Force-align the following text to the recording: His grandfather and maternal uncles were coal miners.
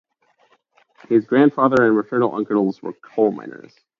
His 1.09 1.25
grandfather 1.27 1.85
and 1.85 1.95
maternal 1.95 2.33
uncles 2.33 2.81
were 2.81 2.93
coal 3.15 3.31
miners. 3.31 3.71